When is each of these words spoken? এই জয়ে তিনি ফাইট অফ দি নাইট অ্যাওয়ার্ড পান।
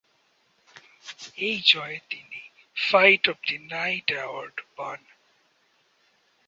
এই 1.37 1.55
জয়ে 1.65 1.99
তিনি 2.09 2.41
ফাইট 2.77 3.23
অফ 3.29 3.37
দি 3.47 3.57
নাইট 3.71 4.07
অ্যাওয়ার্ড 4.11 4.57
পান। 4.75 4.99